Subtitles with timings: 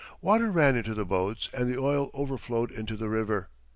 [0.19, 3.51] Water ran into the boats and the oil overflowed into the river.